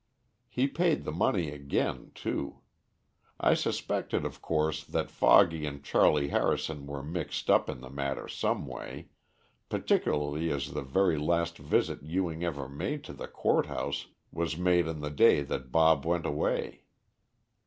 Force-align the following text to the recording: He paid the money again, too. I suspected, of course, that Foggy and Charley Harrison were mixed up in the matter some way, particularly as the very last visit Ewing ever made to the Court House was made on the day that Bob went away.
He 0.49 0.65
paid 0.67 1.03
the 1.03 1.11
money 1.11 1.51
again, 1.51 2.09
too. 2.15 2.61
I 3.39 3.53
suspected, 3.53 4.25
of 4.25 4.41
course, 4.41 4.83
that 4.83 5.11
Foggy 5.11 5.63
and 5.67 5.83
Charley 5.83 6.29
Harrison 6.29 6.87
were 6.87 7.03
mixed 7.03 7.51
up 7.51 7.69
in 7.69 7.81
the 7.81 7.89
matter 7.91 8.27
some 8.27 8.65
way, 8.65 9.09
particularly 9.69 10.49
as 10.49 10.71
the 10.71 10.81
very 10.81 11.19
last 11.19 11.55
visit 11.59 12.01
Ewing 12.01 12.43
ever 12.43 12.67
made 12.67 13.03
to 13.03 13.13
the 13.13 13.27
Court 13.27 13.67
House 13.67 14.07
was 14.31 14.57
made 14.57 14.87
on 14.87 15.01
the 15.01 15.11
day 15.11 15.43
that 15.43 15.71
Bob 15.71 16.03
went 16.03 16.25
away. 16.25 16.81